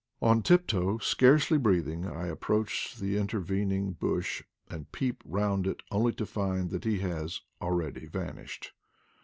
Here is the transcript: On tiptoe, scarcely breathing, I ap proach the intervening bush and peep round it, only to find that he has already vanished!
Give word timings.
On 0.19 0.41
tiptoe, 0.41 0.97
scarcely 0.97 1.59
breathing, 1.59 2.07
I 2.07 2.27
ap 2.27 2.39
proach 2.39 2.95
the 2.97 3.17
intervening 3.17 3.91
bush 3.91 4.41
and 4.67 4.91
peep 4.91 5.21
round 5.23 5.67
it, 5.67 5.83
only 5.91 6.11
to 6.13 6.25
find 6.25 6.71
that 6.71 6.85
he 6.85 6.97
has 7.01 7.41
already 7.61 8.07
vanished! 8.07 8.71